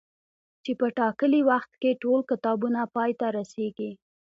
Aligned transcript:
چي 0.63 0.71
په 0.79 0.87
ټاکلي 0.99 1.41
وخت 1.49 1.71
کي 1.81 1.91
ټول 2.03 2.19
کتابونه 2.31 2.81
پاي 2.95 3.11
ته 3.19 3.27
رسيږي 3.37 3.91